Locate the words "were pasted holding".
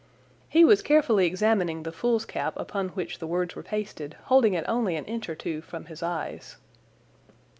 3.55-4.55